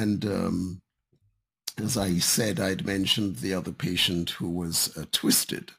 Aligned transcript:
And 0.00 0.24
um, 0.24 0.82
as 1.76 1.98
I 1.98 2.20
said, 2.20 2.58
I'd 2.58 2.86
mentioned 2.86 3.36
the 3.36 3.52
other 3.52 3.72
patient 3.72 4.30
who 4.30 4.48
was 4.48 4.96
uh, 4.96 5.04
twisted 5.12 5.72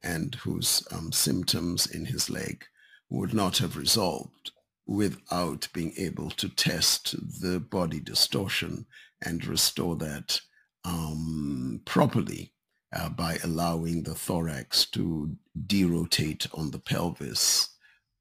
and 0.00 0.36
whose 0.36 0.86
um, 0.92 1.10
symptoms 1.10 1.86
in 1.86 2.04
his 2.04 2.30
leg 2.30 2.66
would 3.10 3.34
not 3.34 3.58
have 3.58 3.76
resolved 3.76 4.52
without 4.86 5.66
being 5.72 5.92
able 5.96 6.30
to 6.30 6.48
test 6.48 7.16
the 7.40 7.58
body 7.58 7.98
distortion 7.98 8.86
and 9.20 9.44
restore 9.44 9.96
that 9.96 10.40
um, 10.84 11.80
properly 11.84 12.52
uh, 12.94 13.08
by 13.08 13.38
allowing 13.42 14.04
the 14.04 14.14
thorax 14.14 14.84
to 14.86 15.34
derotate 15.66 16.46
on 16.56 16.70
the 16.70 16.78
pelvis 16.78 17.70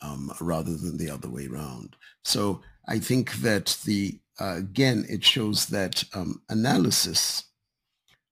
um, 0.01 0.31
rather 0.41 0.75
than 0.75 0.97
the 0.97 1.11
other 1.11 1.29
way 1.29 1.45
around. 1.45 1.95
So 2.23 2.61
I 2.87 2.97
think 2.97 3.33
that 3.41 3.77
the 3.85 4.19
uh, 4.39 4.55
again 4.57 5.05
it 5.09 5.23
shows 5.23 5.67
that 5.67 6.03
um, 6.13 6.41
analysis 6.49 7.45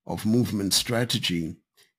of 0.07 0.25
movement 0.25 0.73
strategy 0.73 1.55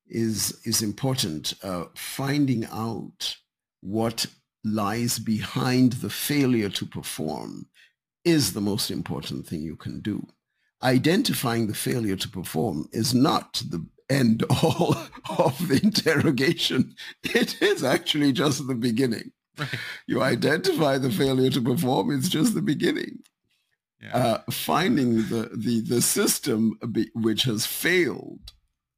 is 0.09 0.61
is 0.65 0.83
important. 0.83 1.55
Uh, 1.63 1.85
finding 1.95 2.67
out 2.67 3.37
what 3.81 4.27
lies 4.65 5.19
behind 5.19 5.95
the 5.95 6.11
failure 6.11 6.69
to 6.69 6.87
perform 6.87 7.67
is 8.25 8.53
the 8.53 8.61
most 8.61 8.91
important 8.91 9.47
thing 9.47 9.63
you 9.63 9.77
can 9.77 10.01
do. 10.01 10.27
Identifying 10.83 11.67
the 11.67 11.75
failure 11.75 12.17
to 12.17 12.29
perform 12.29 12.89
is 12.93 13.15
not 13.15 13.63
the 13.69 13.85
end 14.11 14.45
all 14.63 14.97
of 15.39 15.69
the 15.69 15.81
interrogation. 15.83 16.95
It 17.25 17.61
is 17.63 17.83
actually 17.83 18.33
just 18.33 18.67
the 18.67 18.75
beginning. 18.75 19.33
Right. 19.59 19.69
You 20.07 20.23
identify 20.23 20.99
the 20.99 21.11
failure 21.11 21.51
to 21.51 21.61
perform, 21.61 22.11
it's 22.11 22.29
just 22.29 22.55
the 22.55 22.63
beginning. 22.63 23.19
Yeah. 24.03 24.17
Uh, 24.17 24.39
finding 24.51 25.17
the, 25.29 25.51
the, 25.55 25.81
the 25.81 26.03
system 26.03 26.79
which 27.15 27.45
has 27.45 27.67
failed 27.67 28.53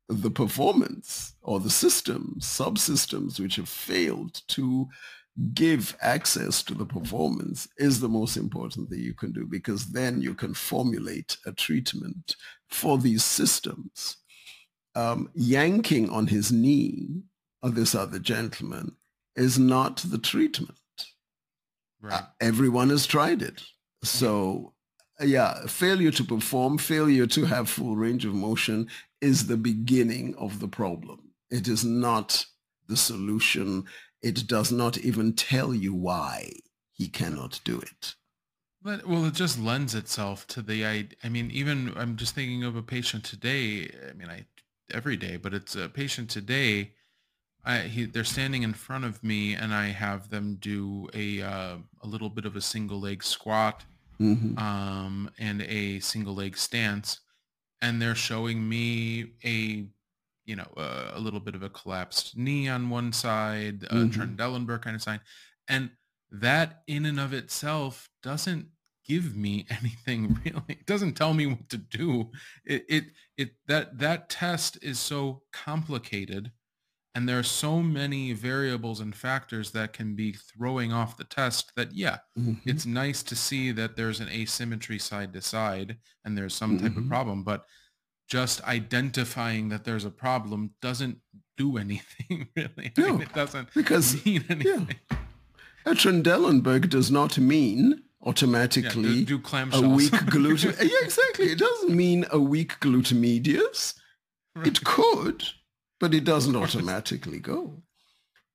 the 0.08 0.30
performance 0.30 1.34
or 1.42 1.60
the 1.60 1.70
systems, 1.70 2.46
subsystems 2.46 3.38
which 3.38 3.56
have 3.56 3.68
failed 3.68 4.40
to 4.48 4.88
give 5.52 5.96
access 6.00 6.62
to 6.62 6.74
the 6.74 6.86
performance 6.86 7.68
is 7.76 8.00
the 8.00 8.08
most 8.08 8.36
important 8.36 8.88
thing 8.88 9.00
you 9.00 9.14
can 9.14 9.32
do 9.32 9.46
because 9.46 9.86
then 9.86 10.20
you 10.22 10.32
can 10.32 10.54
formulate 10.54 11.36
a 11.44 11.52
treatment 11.52 12.36
for 12.68 12.98
these 12.98 13.24
systems. 13.24 14.18
Um, 14.94 15.30
yanking 15.34 16.08
on 16.08 16.28
his 16.28 16.52
knee 16.52 17.22
of 17.62 17.74
this 17.74 17.94
other 17.94 18.20
gentleman 18.20 18.96
is 19.34 19.58
not 19.58 19.96
the 19.96 20.18
treatment. 20.18 20.78
Right. 22.00 22.20
Uh, 22.20 22.26
everyone 22.40 22.90
has 22.90 23.06
tried 23.06 23.42
it. 23.42 23.62
So 24.04 24.73
yeah, 25.20 25.66
failure 25.66 26.10
to 26.10 26.24
perform, 26.24 26.78
failure 26.78 27.26
to 27.28 27.44
have 27.44 27.68
full 27.68 27.96
range 27.96 28.24
of 28.24 28.34
motion 28.34 28.88
is 29.20 29.46
the 29.46 29.56
beginning 29.56 30.34
of 30.36 30.60
the 30.60 30.68
problem. 30.68 31.30
It 31.50 31.68
is 31.68 31.84
not 31.84 32.46
the 32.88 32.96
solution 32.96 33.86
it 34.24 34.46
does 34.46 34.72
not 34.72 34.96
even 34.96 35.34
tell 35.34 35.74
you 35.74 35.92
why 35.92 36.50
he 36.92 37.08
cannot 37.08 37.60
do 37.62 37.78
it. 37.78 38.14
But 38.82 39.06
well, 39.06 39.26
it 39.26 39.34
just 39.34 39.60
lends 39.60 39.94
itself 39.94 40.46
to 40.48 40.62
the 40.62 40.86
I. 40.86 41.08
I 41.22 41.28
mean, 41.28 41.50
even 41.50 41.92
I'm 41.94 42.16
just 42.16 42.34
thinking 42.34 42.64
of 42.64 42.74
a 42.74 42.82
patient 42.82 43.24
today. 43.24 43.90
I 44.08 44.14
mean, 44.14 44.28
I 44.28 44.46
every 44.92 45.16
day, 45.16 45.36
but 45.36 45.52
it's 45.52 45.76
a 45.76 45.90
patient 45.90 46.30
today. 46.30 46.92
I 47.64 47.80
he, 47.80 48.06
they're 48.06 48.24
standing 48.24 48.62
in 48.62 48.72
front 48.72 49.04
of 49.04 49.22
me, 49.22 49.54
and 49.54 49.74
I 49.74 49.88
have 49.88 50.30
them 50.30 50.56
do 50.56 51.08
a 51.12 51.42
uh, 51.42 51.76
a 52.02 52.06
little 52.06 52.30
bit 52.30 52.46
of 52.46 52.56
a 52.56 52.62
single 52.62 53.00
leg 53.00 53.22
squat, 53.22 53.84
mm-hmm. 54.20 54.58
um, 54.58 55.30
and 55.38 55.62
a 55.62 56.00
single 56.00 56.34
leg 56.34 56.56
stance, 56.56 57.20
and 57.82 58.00
they're 58.00 58.14
showing 58.14 58.68
me 58.68 59.32
a 59.44 59.86
you 60.44 60.56
know, 60.56 60.70
uh, 60.76 61.12
a 61.14 61.20
little 61.20 61.40
bit 61.40 61.54
of 61.54 61.62
a 61.62 61.70
collapsed 61.70 62.36
knee 62.36 62.68
on 62.68 62.90
one 62.90 63.12
side, 63.12 63.84
a 63.84 63.94
mm-hmm. 63.94 64.20
Trendelenburg 64.20 64.82
kind 64.82 64.96
of 64.96 65.02
sign. 65.02 65.20
And 65.68 65.90
that 66.30 66.82
in 66.86 67.06
and 67.06 67.18
of 67.18 67.32
itself 67.32 68.08
doesn't 68.22 68.66
give 69.06 69.36
me 69.36 69.66
anything 69.70 70.38
really. 70.44 70.62
It 70.68 70.86
doesn't 70.86 71.14
tell 71.14 71.34
me 71.34 71.46
what 71.46 71.68
to 71.70 71.78
do. 71.78 72.30
It, 72.64 72.84
it, 72.88 73.04
it, 73.36 73.50
that, 73.66 73.98
that 73.98 74.28
test 74.28 74.78
is 74.82 74.98
so 74.98 75.42
complicated 75.52 76.52
and 77.14 77.28
there 77.28 77.38
are 77.38 77.44
so 77.44 77.80
many 77.80 78.32
variables 78.32 79.00
and 79.00 79.14
factors 79.14 79.70
that 79.70 79.92
can 79.92 80.14
be 80.16 80.32
throwing 80.32 80.92
off 80.92 81.16
the 81.16 81.24
test 81.24 81.72
that 81.76 81.92
yeah 81.92 82.18
mm-hmm. 82.38 82.54
it's 82.68 82.86
nice 82.86 83.22
to 83.22 83.36
see 83.36 83.70
that 83.72 83.96
there's 83.96 84.20
an 84.20 84.28
asymmetry 84.28 84.98
side 84.98 85.32
to 85.32 85.40
side 85.40 85.96
and 86.24 86.36
there's 86.36 86.54
some 86.54 86.78
type 86.78 86.92
mm-hmm. 86.92 87.00
of 87.00 87.08
problem 87.08 87.42
but 87.42 87.64
just 88.28 88.62
identifying 88.64 89.68
that 89.68 89.84
there's 89.84 90.04
a 90.04 90.10
problem 90.10 90.70
doesn't 90.80 91.18
do 91.56 91.76
anything 91.84 92.48
really. 92.56 92.92
No, 92.96 93.06
I 93.06 93.10
mean, 93.12 93.22
it 93.22 93.32
doesn't 93.32 93.74
because, 93.74 94.24
mean 94.24 94.44
anything. 94.48 94.88
Yeah. 95.10 95.16
A 95.86 95.90
Trendelenburg 95.90 96.88
does 96.88 97.10
not 97.10 97.36
mean 97.38 98.02
automatically 98.22 99.10
yeah, 99.10 99.24
do, 99.26 99.38
do 99.38 99.56
a 99.72 99.86
weak 99.86 100.26
gluten. 100.30 100.74
yeah, 100.80 100.88
exactly. 101.02 101.46
It 101.46 101.58
doesn't 101.58 101.94
mean 101.94 102.24
a 102.30 102.40
weak 102.40 102.80
glute 102.80 103.12
medius. 103.12 103.94
Right. 104.56 104.68
It 104.68 104.84
could, 104.84 105.42
but 106.00 106.14
it 106.14 106.24
doesn't 106.24 106.56
automatically 106.56 107.40
go. 107.40 107.82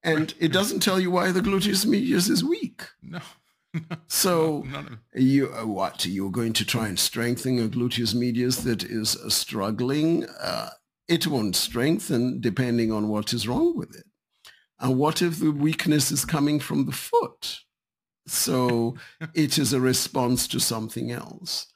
And 0.04 0.34
it 0.40 0.52
doesn't 0.52 0.80
tell 0.80 1.00
you 1.00 1.12
why 1.12 1.32
the 1.32 1.42
gluteus 1.42 1.86
medius 1.86 2.30
is 2.30 2.44
weak. 2.44 2.84
No. 3.02 3.20
So 4.08 4.66
you 5.14 5.54
uh, 5.54 5.64
what 5.68 6.04
you're 6.04 6.32
going 6.32 6.54
to 6.54 6.66
try 6.66 6.88
and 6.88 6.98
strengthen 6.98 7.60
a 7.60 7.68
gluteus 7.68 8.16
medius 8.16 8.58
that 8.64 8.84
is 8.84 9.16
uh, 9.16 9.30
struggling? 9.30 10.26
Uh, 10.42 10.72
it 11.08 11.28
won't 11.28 11.56
strengthen 11.56 12.42
depending 12.42 12.92
on 12.92 13.10
what 13.10 13.32
is 13.32 13.48
wrong 13.48 13.78
with 13.78 13.96
it. 13.96 14.06
And 14.80 14.98
what 14.98 15.22
if 15.22 15.40
the 15.40 15.52
weakness 15.52 16.12
is 16.12 16.26
coming 16.26 16.60
from 16.60 16.88
the 16.88 16.92
foot? 16.92 17.60
So 18.26 18.96
it 19.34 19.58
is 19.58 19.74
a 19.74 19.80
response 19.80 20.48
to 20.48 20.60
something 20.60 21.12
else. 21.12 21.68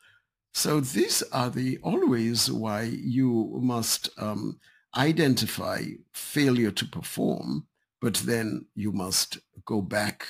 So 0.53 0.79
these 0.79 1.23
are 1.31 1.49
the 1.49 1.79
always 1.83 2.49
why 2.51 2.83
you 2.83 3.59
must 3.61 4.09
um, 4.17 4.59
identify 4.95 5.83
failure 6.13 6.71
to 6.71 6.85
perform 6.85 7.67
but 8.03 8.15
then 8.15 8.65
you 8.75 8.91
must 8.91 9.37
go 9.63 9.81
back 9.81 10.27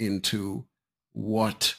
into 0.00 0.64
what 1.12 1.76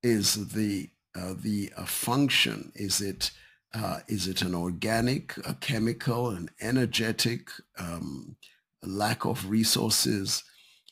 is 0.00 0.50
the 0.50 0.88
uh, 1.16 1.34
the 1.36 1.72
uh, 1.76 1.84
function? 1.84 2.70
Is 2.76 3.00
it 3.00 3.32
uh, 3.74 3.98
is 4.06 4.28
it 4.28 4.42
an 4.42 4.54
organic, 4.54 5.36
a 5.44 5.54
chemical, 5.54 6.30
an 6.30 6.50
energetic, 6.60 7.48
um, 7.76 8.36
lack 8.84 9.24
of 9.24 9.50
resources? 9.50 10.44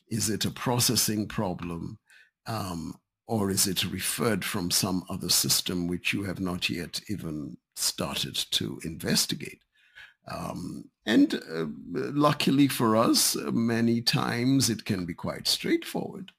Is 0.09 0.29
it 0.29 0.43
a 0.43 0.51
processing 0.51 1.29
problem? 1.29 1.99
Um, 2.45 2.99
or 3.27 3.49
is 3.49 3.65
it 3.65 3.85
referred 3.85 4.43
from 4.43 4.71
some 4.71 5.05
other 5.09 5.29
system 5.29 5.87
which 5.87 6.11
you 6.11 6.23
have 6.23 6.41
not 6.41 6.69
yet 6.69 6.99
even 7.07 7.55
started 7.77 8.35
to 8.51 8.81
investigate? 8.83 9.61
Um, 10.27 10.89
and 11.05 11.33
uh, 11.33 11.65
luckily 11.93 12.67
for 12.67 12.95
us, 12.95 13.35
many 13.35 14.01
times 14.01 14.69
it 14.69 14.85
can 14.85 15.05
be 15.05 15.13
quite 15.13 15.47
straightforward. 15.47 16.31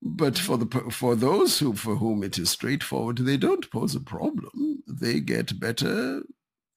But 0.00 0.38
for 0.38 0.56
the 0.56 0.66
for 0.90 1.16
those 1.16 1.58
who 1.58 1.74
for 1.74 1.96
whom 1.96 2.22
it 2.22 2.38
is 2.38 2.50
straightforward, 2.50 3.18
they 3.18 3.36
don't 3.36 3.68
pose 3.70 3.96
a 3.96 4.00
problem. 4.00 4.84
They 4.86 5.18
get 5.18 5.58
better 5.58 6.22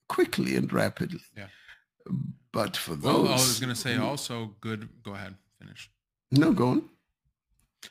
quickly 0.10 0.56
and 0.56 0.72
rapidly. 0.74 1.22
Yeah. 1.38 1.48
But 2.52 2.76
for 2.76 2.96
those, 2.96 3.24
well, 3.24 3.28
I 3.28 3.34
was 3.34 3.60
going 3.60 3.74
to 3.74 3.80
say 3.80 3.96
also 3.98 4.56
good. 4.60 4.90
Go 5.04 5.14
ahead, 5.14 5.36
finish. 5.60 5.92
No, 6.32 6.52
go 6.52 6.70
on. 6.70 6.90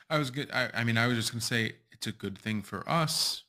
I 0.09 0.17
was 0.17 0.31
good. 0.31 0.49
I, 0.51 0.69
I 0.73 0.83
mean, 0.83 0.97
I 0.97 1.07
was 1.07 1.15
just 1.15 1.31
going 1.31 1.39
to 1.39 1.45
say 1.45 1.75
it's 1.91 2.07
a 2.07 2.11
good 2.11 2.37
thing 2.37 2.61
for 2.61 2.87
us 2.89 3.43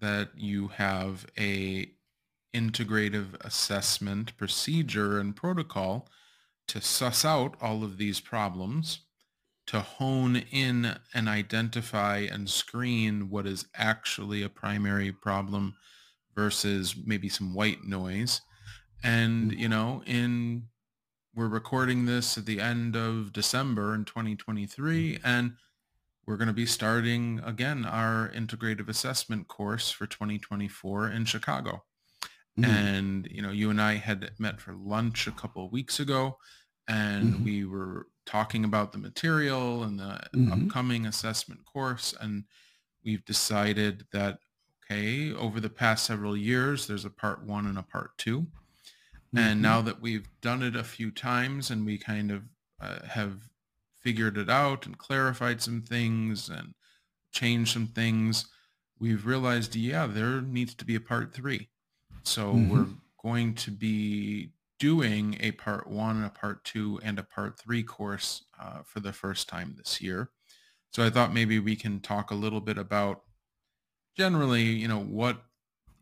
that 0.00 0.30
you 0.36 0.68
have 0.68 1.26
a 1.38 1.90
integrative 2.54 3.34
assessment 3.44 4.36
procedure 4.36 5.18
and 5.18 5.36
protocol 5.36 6.08
to 6.68 6.80
suss 6.80 7.24
out 7.24 7.56
all 7.60 7.82
of 7.82 7.96
these 7.98 8.20
problems 8.20 9.00
to 9.70 9.80
hone 9.80 10.36
in 10.50 10.96
and 11.14 11.28
identify 11.28 12.18
and 12.18 12.50
screen 12.50 13.30
what 13.30 13.46
is 13.46 13.66
actually 13.76 14.42
a 14.42 14.48
primary 14.48 15.12
problem 15.12 15.76
versus 16.34 16.96
maybe 17.04 17.28
some 17.28 17.54
white 17.54 17.84
noise. 17.84 18.40
And, 19.04 19.52
mm. 19.52 19.58
you 19.58 19.68
know, 19.68 20.02
in 20.06 20.64
we're 21.36 21.46
recording 21.46 22.06
this 22.06 22.36
at 22.36 22.46
the 22.46 22.60
end 22.60 22.96
of 22.96 23.32
December 23.32 23.94
in 23.94 24.04
2023 24.04 25.14
mm. 25.14 25.20
and 25.22 25.52
we're 26.26 26.36
going 26.36 26.48
to 26.48 26.52
be 26.52 26.66
starting 26.66 27.40
again 27.44 27.84
our 27.84 28.30
integrative 28.34 28.88
assessment 28.88 29.46
course 29.46 29.90
for 29.90 30.06
2024 30.06 31.10
in 31.10 31.24
Chicago. 31.24 31.84
Mm-hmm. 32.60 32.70
And, 32.70 33.28
you 33.30 33.42
know, 33.42 33.50
you 33.50 33.70
and 33.70 33.80
I 33.80 33.94
had 33.94 34.30
met 34.38 34.60
for 34.60 34.74
lunch 34.74 35.26
a 35.26 35.32
couple 35.32 35.64
of 35.64 35.72
weeks 35.72 36.00
ago 36.00 36.38
and 36.88 37.34
mm-hmm. 37.34 37.44
we 37.44 37.64
were 37.64 38.06
talking 38.26 38.64
about 38.64 38.92
the 38.92 38.98
material 38.98 39.84
and 39.84 39.98
the 39.98 40.20
mm-hmm. 40.34 40.52
upcoming 40.52 41.06
assessment 41.06 41.64
course 41.64 42.14
and 42.20 42.44
we've 43.04 43.24
decided 43.24 44.06
that 44.12 44.38
okay, 44.90 45.32
over 45.32 45.60
the 45.60 45.70
past 45.70 46.04
several 46.04 46.36
years, 46.36 46.86
there's 46.86 47.04
a 47.04 47.10
part 47.10 47.44
one 47.44 47.66
and 47.66 47.78
a 47.78 47.82
part 47.82 48.16
2 48.18 48.40
mm-hmm. 48.40 49.38
And 49.38 49.62
now 49.62 49.80
that 49.82 50.00
we've 50.00 50.28
done 50.40 50.62
it 50.62 50.76
a 50.76 50.84
few 50.84 51.10
times 51.10 51.70
and 51.70 51.86
we 51.86 51.98
kind 51.98 52.30
of 52.30 52.42
uh, 52.80 53.06
have 53.06 53.40
figured 54.00 54.38
it 54.38 54.50
out 54.50 54.86
and 54.86 54.98
clarified 54.98 55.60
some 55.60 55.82
things 55.82 56.48
and 56.48 56.74
changed 57.32 57.72
some 57.72 57.86
things, 57.86 58.46
we've 58.98 59.26
realized, 59.26 59.76
yeah, 59.76 60.06
there 60.06 60.40
needs 60.40 60.74
to 60.74 60.84
be 60.84 60.94
a 60.94 61.00
part 61.00 61.32
three. 61.32 61.68
So 62.22 62.52
mm-hmm. 62.52 62.70
we're 62.70 62.86
going 63.22 63.54
to 63.54 63.70
be 63.70 64.50
doing 64.78 65.36
a 65.40 65.52
part 65.52 65.88
one, 65.88 66.24
a 66.24 66.30
part 66.30 66.64
two, 66.64 66.98
and 67.02 67.18
a 67.18 67.22
part 67.22 67.58
three 67.58 67.82
course 67.82 68.44
uh, 68.60 68.80
for 68.84 69.00
the 69.00 69.12
first 69.12 69.48
time 69.48 69.74
this 69.76 70.00
year. 70.00 70.30
So 70.90 71.04
I 71.04 71.10
thought 71.10 71.32
maybe 71.32 71.58
we 71.58 71.76
can 71.76 72.00
talk 72.00 72.30
a 72.30 72.34
little 72.34 72.60
bit 72.60 72.78
about 72.78 73.22
generally, 74.16 74.64
you 74.64 74.88
know, 74.88 75.00
what 75.00 75.42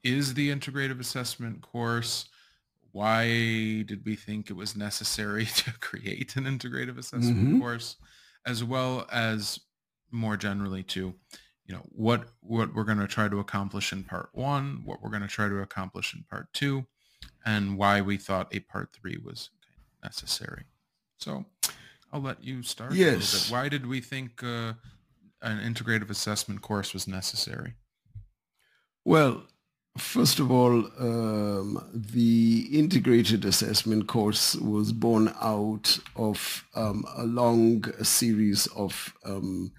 is 0.02 0.34
the 0.34 0.50
integrative 0.50 1.00
assessment 1.00 1.60
course? 1.60 2.28
Why 2.92 3.26
did 3.82 4.04
we 4.04 4.16
think 4.16 4.48
it 4.48 4.54
was 4.54 4.76
necessary 4.76 5.44
to 5.56 5.72
create 5.80 6.36
an 6.36 6.44
integrative 6.44 6.98
assessment 6.98 7.36
mm-hmm. 7.36 7.60
course, 7.60 7.96
as 8.46 8.64
well 8.64 9.06
as 9.12 9.60
more 10.10 10.36
generally 10.36 10.82
to, 10.82 11.14
you 11.68 11.74
know, 11.74 11.82
what 11.90 12.24
what 12.40 12.74
we're 12.74 12.84
going 12.84 12.98
to 12.98 13.06
try 13.06 13.28
to 13.28 13.38
accomplish 13.38 13.92
in 13.92 14.02
part 14.02 14.30
one, 14.32 14.80
what 14.84 15.02
we're 15.02 15.10
going 15.10 15.22
to 15.22 15.28
try 15.28 15.48
to 15.48 15.58
accomplish 15.58 16.14
in 16.14 16.24
part 16.28 16.46
two, 16.54 16.86
and 17.44 17.76
why 17.76 18.00
we 18.00 18.16
thought 18.16 18.48
a 18.52 18.60
part 18.60 18.88
three 18.98 19.18
was 19.22 19.50
necessary. 20.02 20.64
So 21.18 21.44
I'll 22.10 22.22
let 22.22 22.42
you 22.42 22.62
start. 22.62 22.94
Yes. 22.94 23.50
Why 23.50 23.68
did 23.68 23.86
we 23.86 24.00
think 24.00 24.42
uh, 24.42 24.72
an 25.42 25.60
integrative 25.60 26.08
assessment 26.08 26.62
course 26.62 26.94
was 26.94 27.06
necessary? 27.06 27.74
Well, 29.04 29.44
first 29.98 30.38
of 30.38 30.50
all, 30.50 30.86
um, 30.98 31.86
the 31.92 32.66
integrated 32.72 33.44
assessment 33.44 34.06
course 34.06 34.56
was 34.56 34.92
born 34.92 35.34
out 35.40 35.98
of 36.16 36.64
um, 36.74 37.04
a 37.14 37.24
long 37.24 37.84
series 38.02 38.66
of 38.68 39.14
um, 39.24 39.72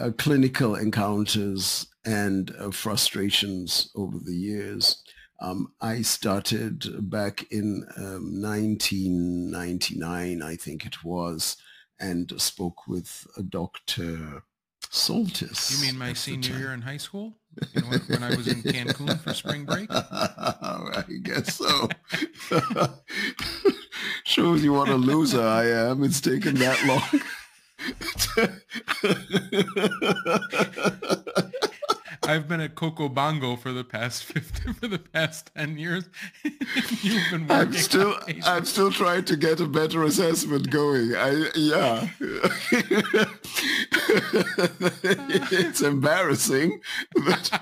uh, 0.00 0.10
clinical 0.16 0.74
encounters 0.74 1.86
and 2.04 2.52
uh, 2.58 2.70
frustrations 2.70 3.90
over 3.94 4.18
the 4.18 4.34
years. 4.34 5.02
Um, 5.40 5.72
I 5.80 6.02
started 6.02 7.08
back 7.10 7.46
in 7.50 7.86
1999, 7.96 10.42
um, 10.42 10.48
I 10.48 10.56
think 10.56 10.84
it 10.84 11.02
was, 11.04 11.56
and 11.98 12.30
spoke 12.40 12.86
with 12.86 13.26
a 13.36 13.42
Dr. 13.42 14.44
Soltis. 14.90 15.70
You 15.70 15.80
mean 15.86 15.96
my 15.98 16.12
senior 16.12 16.58
year 16.58 16.72
in 16.72 16.82
high 16.82 16.98
school? 16.98 17.38
You 17.74 17.82
know, 17.82 17.88
when, 17.88 18.00
when, 18.00 18.22
I 18.22 18.36
was 18.36 18.46
in 18.48 18.62
Cancun 18.62 19.18
for 19.20 19.34
spring 19.34 19.64
break? 19.64 19.88
I 19.90 21.04
guess 21.22 21.56
so. 21.56 21.88
Shows 24.24 24.62
you 24.62 24.72
what 24.72 24.88
a 24.88 24.94
loser 24.94 25.42
I 25.42 25.66
am. 25.66 26.04
It's 26.04 26.20
taken 26.20 26.54
that 26.56 26.84
long. 26.86 27.22
I've 32.30 32.46
been 32.46 32.60
at 32.60 32.74
Coco 32.76 33.08
Bongo 33.08 33.56
for 33.56 33.72
the 33.72 33.82
past 33.82 34.24
50, 34.24 34.74
for 34.74 34.86
the 34.86 34.98
past 34.98 35.50
10 35.56 35.78
years. 35.78 36.04
You've 37.02 37.30
been 37.30 37.48
working 37.48 37.66
I'm 37.68 37.72
still 37.72 38.16
I'm 38.44 38.64
still 38.64 38.92
trying 38.92 39.24
to 39.24 39.36
get 39.36 39.58
a 39.60 39.66
better 39.66 40.04
assessment 40.04 40.70
going. 40.70 41.16
I 41.16 41.50
yeah. 41.56 42.08
it's 45.50 45.80
embarrassing, 45.80 46.80
but 47.24 47.60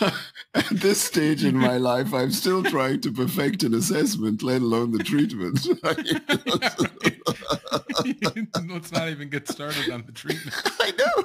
at 0.58 0.80
this 0.80 1.00
stage 1.00 1.44
in 1.44 1.56
my 1.56 1.76
life, 1.76 2.12
I'm 2.12 2.30
still 2.30 2.62
trying 2.62 3.00
to 3.02 3.12
perfect 3.12 3.62
an 3.62 3.74
assessment, 3.74 4.42
let 4.42 4.60
alone 4.60 4.92
the 4.92 5.04
treatment. 5.04 5.66
Let's 8.68 8.92
not 8.92 9.08
even 9.08 9.28
get 9.28 9.48
started 9.48 9.90
on 9.90 10.04
the 10.06 10.12
treatment. 10.12 10.54
I 10.80 10.92
know. 10.98 11.24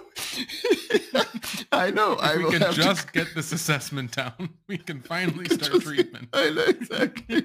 I 1.71 1.91
know. 1.91 2.13
If 2.13 2.19
I 2.19 2.37
we 2.37 2.57
can 2.57 2.73
just 2.73 3.07
to... 3.07 3.13
get 3.13 3.35
this 3.35 3.51
assessment 3.51 4.11
down. 4.11 4.49
We 4.67 4.77
can 4.77 5.01
finally 5.01 5.45
start 5.45 5.73
just... 5.73 5.85
treatment. 5.85 6.29
I 6.33 6.49
know 6.49 6.63
exactly. 6.63 7.43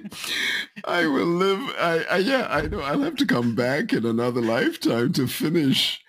I 0.85 1.05
will 1.05 1.25
live. 1.25 1.59
I, 1.77 2.05
I 2.09 2.17
yeah. 2.17 2.47
I 2.49 2.61
know. 2.61 2.81
I'll 2.81 3.01
have 3.01 3.17
to 3.17 3.25
come 3.25 3.55
back 3.55 3.93
in 3.93 4.05
another 4.05 4.41
lifetime 4.41 5.13
to 5.13 5.27
finish 5.27 6.01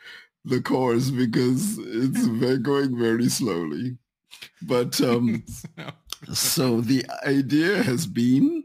the 0.45 0.61
course 0.61 1.11
because 1.11 1.79
it's 1.79 2.27
going 2.59 2.99
very 2.99 3.29
slowly. 3.29 3.99
But 4.63 5.01
um, 5.01 5.45
so 6.33 6.81
the 6.81 7.05
idea 7.27 7.83
has 7.83 8.07
been 8.07 8.65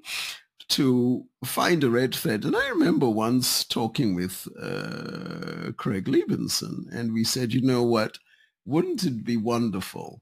to 0.67 1.25
find 1.43 1.83
a 1.83 1.89
red 1.89 2.15
thread. 2.15 2.43
And 2.43 2.55
I 2.55 2.69
remember 2.69 3.09
once 3.09 3.63
talking 3.63 4.15
with 4.15 4.47
uh, 4.59 5.71
Craig 5.77 6.05
Liebenson, 6.05 6.91
and 6.91 7.13
we 7.13 7.23
said, 7.23 7.53
you 7.53 7.61
know 7.61 7.83
what? 7.83 8.17
Wouldn't 8.65 9.03
it 9.03 9.23
be 9.23 9.37
wonderful 9.37 10.21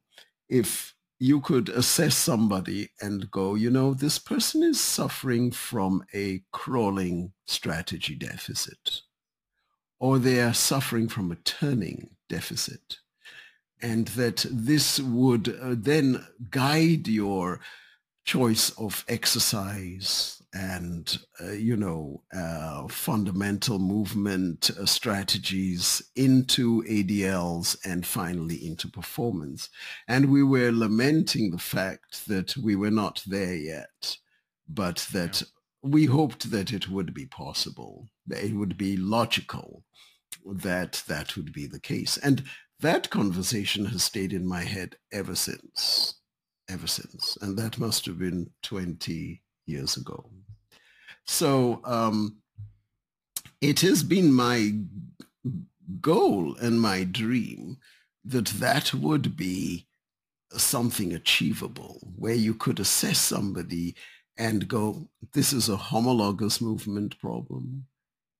if 0.50 0.94
you 1.20 1.40
could 1.40 1.70
assess 1.70 2.16
somebody 2.18 2.90
and 3.00 3.32
go, 3.32 3.56
you 3.56 3.70
know, 3.70 3.94
this 3.94 4.20
person 4.20 4.62
is 4.62 4.80
suffering 4.80 5.52
from 5.52 6.04
a 6.14 6.42
crawling 6.52 7.32
strategy 7.46 8.16
deficit, 8.16 9.02
or 10.00 10.20
they 10.20 10.42
are 10.42 10.54
suffering 10.54 11.08
from 11.08 11.32
a 11.32 11.36
turning 11.36 12.10
deficit, 12.28 12.98
and 13.84 14.08
that 14.10 14.46
this 14.50 15.00
would 15.00 15.50
uh, 15.62 15.76
then 15.78 16.26
guide 16.50 17.08
your 17.08 17.60
choice 18.26 18.72
of 18.72 19.06
exercise 19.08 20.42
and 20.56 21.20
uh, 21.44 21.52
you 21.52 21.76
know 21.76 22.24
uh, 22.34 22.88
fundamental 22.88 23.78
movement 23.78 24.72
uh, 24.72 24.86
strategies 24.86 26.02
into 26.16 26.82
ADLs 26.84 27.78
and 27.86 28.06
finally 28.06 28.66
into 28.66 28.88
performance. 28.88 29.70
And 30.08 30.32
we 30.32 30.42
were 30.42 30.72
lamenting 30.72 31.52
the 31.52 31.58
fact 31.58 32.28
that 32.28 32.56
we 32.58 32.76
were 32.76 32.92
not 32.92 33.22
there 33.28 33.56
yet 33.56 34.18
but 34.68 35.08
that 35.14 35.42
yeah. 35.42 35.48
we 35.82 36.06
hoped 36.06 36.52
that 36.52 36.72
it 36.72 36.90
would 36.90 37.14
be 37.14 37.26
possible. 37.26 38.08
It 38.30 38.54
would 38.56 38.78
be 38.78 38.98
logical 38.98 39.84
that 40.46 41.04
that 41.08 41.36
would 41.36 41.54
be 41.54 41.68
the 41.68 41.80
case. 41.80 42.18
And 42.18 42.44
that 42.84 43.10
conversation 43.10 43.86
has 43.86 44.04
stayed 44.04 44.32
in 44.32 44.46
my 44.46 44.62
head 44.62 44.96
ever 45.12 45.36
since 45.36 46.16
ever 46.70 46.88
since. 46.88 47.38
And 47.42 47.58
that 47.58 47.80
must 47.80 48.06
have 48.06 48.20
been 48.20 48.50
20 48.64 49.42
years 49.66 49.98
ago. 49.98 50.30
So 51.26 51.82
um, 51.86 52.38
it 53.62 53.80
has 53.82 54.04
been 54.04 54.34
my 54.34 54.74
goal 56.02 56.56
and 56.58 56.82
my 56.82 57.04
dream 57.04 57.78
that 58.26 58.48
that 58.48 58.94
would 58.94 59.36
be 59.36 59.88
something 60.52 61.14
achievable 61.14 62.00
where 62.16 62.36
you 62.36 62.54
could 62.54 62.80
assess 62.80 63.20
somebody 63.20 63.96
and 64.38 64.68
go, 64.68 65.08
this 65.34 65.54
is 65.54 65.70
a 65.70 65.78
homologous 65.78 66.60
movement 66.60 67.20
problem, 67.20 67.86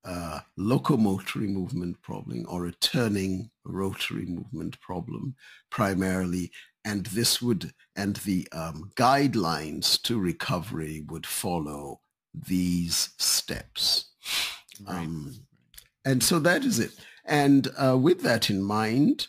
a 0.04 0.42
locomotory 0.58 1.48
movement 1.48 2.02
problem, 2.02 2.46
or 2.48 2.66
a 2.66 2.72
turning 2.72 3.50
rotary 3.66 4.26
movement 4.26 4.80
problem 4.80 5.36
primarily, 5.70 6.52
and 6.86 7.06
this 7.08 7.42
would 7.42 7.74
and 7.96 8.18
the 8.18 8.48
um, 8.52 8.92
guidelines 8.96 10.02
to 10.04 10.20
recovery 10.20 11.06
would 11.08 11.26
follow 11.26 12.02
these 12.34 13.10
steps. 13.18 14.10
Right. 14.88 14.98
um, 14.98 15.36
and 16.04 16.24
so 16.24 16.40
that 16.40 16.66
is 16.66 16.80
it. 16.80 16.92
And 17.26 17.70
uh, 17.78 17.98
with 17.98 18.22
that 18.22 18.50
in 18.50 18.62
mind 18.64 19.28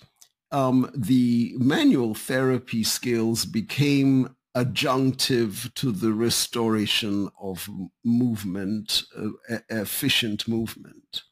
um, 0.54 0.88
the 0.94 1.52
manual 1.58 2.14
therapy 2.14 2.84
skills 2.84 3.44
became 3.44 4.36
adjunctive 4.56 5.74
to 5.74 5.90
the 5.90 6.12
restoration 6.12 7.28
of 7.40 7.68
movement 8.04 9.02
uh, 9.18 9.58
efficient 9.68 10.46
movement. 10.46 11.22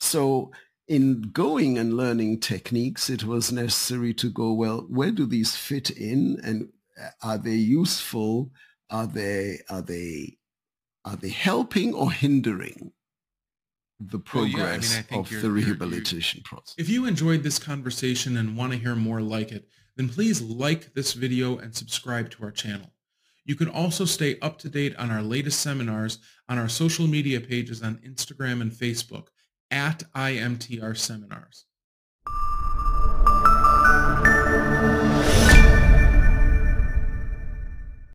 So 0.00 0.50
in 0.88 1.30
going 1.32 1.76
and 1.76 1.94
learning 1.94 2.40
techniques, 2.40 3.10
it 3.10 3.24
was 3.24 3.52
necessary 3.52 4.14
to 4.14 4.30
go, 4.30 4.52
well, 4.52 4.86
where 4.88 5.10
do 5.10 5.26
these 5.26 5.54
fit 5.54 5.90
in 5.90 6.40
and 6.42 6.70
uh, 7.00 7.10
are 7.22 7.38
they 7.38 7.54
useful? 7.54 8.50
Are 8.90 9.06
they, 9.06 9.60
are 9.68 9.82
they, 9.82 10.38
are 11.04 11.16
they 11.16 11.28
helping 11.28 11.92
or 11.92 12.10
hindering 12.10 12.92
the 14.00 14.18
progress 14.18 14.54
well, 14.54 14.66
yeah, 14.66 14.72
I 14.72 15.14
mean, 15.14 15.28
I 15.30 15.36
of 15.36 15.42
the 15.42 15.50
rehabilitation 15.50 16.40
process? 16.42 16.74
If 16.78 16.88
you 16.88 17.04
enjoyed 17.04 17.42
this 17.42 17.58
conversation 17.58 18.38
and 18.38 18.56
want 18.56 18.72
to 18.72 18.78
hear 18.78 18.96
more 18.96 19.20
like 19.20 19.52
it, 19.52 19.68
then 19.96 20.08
please 20.08 20.40
like 20.40 20.94
this 20.94 21.12
video 21.12 21.58
and 21.58 21.74
subscribe 21.74 22.30
to 22.30 22.44
our 22.44 22.50
channel. 22.50 22.94
You 23.44 23.56
can 23.56 23.68
also 23.68 24.04
stay 24.04 24.38
up 24.40 24.58
to 24.60 24.68
date 24.68 24.96
on 24.96 25.10
our 25.10 25.22
latest 25.22 25.60
seminars 25.60 26.18
on 26.48 26.58
our 26.58 26.68
social 26.68 27.06
media 27.06 27.40
pages 27.40 27.82
on 27.82 27.96
Instagram 27.96 28.62
and 28.62 28.72
Facebook 28.72 29.28
at 29.70 30.02
IMTR 30.14 30.96
seminars. 30.96 31.64